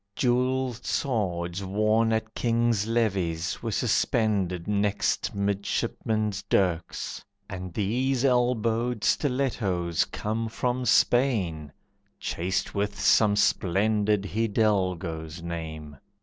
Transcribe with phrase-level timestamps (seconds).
[0.15, 10.05] Jewelled swords worn at kings' levees Were suspended next midshipmen's dirks, and these Elbowed stilettos
[10.05, 11.71] come from Spain,
[12.19, 15.97] Chased with some splendid Hidalgo's name.